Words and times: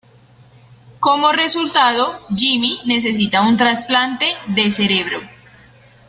Como 0.99 1.31
resultado, 1.31 2.25
Jimmy 2.35 2.79
necesita 2.87 3.43
un 3.47 3.55
trasplante 3.55 4.25
de 4.47 4.71
cerebro. 4.71 5.19